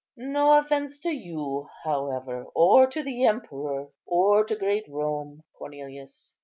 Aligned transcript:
No 0.17 0.57
offence 0.57 0.97
to 1.01 1.11
you, 1.11 1.69
however, 1.83 2.45
or 2.55 2.87
to 2.87 3.03
the 3.03 3.25
emperor, 3.27 3.89
or 4.07 4.43
to 4.45 4.55
great 4.55 4.89
Rome, 4.89 5.43
Cornelius. 5.55 6.35